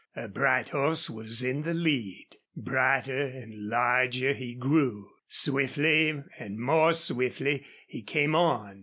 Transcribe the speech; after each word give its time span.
A 0.15 0.27
bright 0.27 0.69
horse 0.69 1.11
was 1.11 1.43
in 1.43 1.61
the 1.61 1.75
lead. 1.75 2.29
Brighter 2.55 3.21
and 3.23 3.53
larger 3.69 4.33
he 4.33 4.55
grew. 4.55 5.11
Swiftly 5.27 6.23
and 6.39 6.57
more 6.57 6.93
swiftly 6.93 7.63
he 7.85 8.01
came 8.01 8.33
on. 8.33 8.79